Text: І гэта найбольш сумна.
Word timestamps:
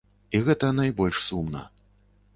І 0.37 0.41
гэта 0.47 0.71
найбольш 0.79 1.21
сумна. 1.27 1.61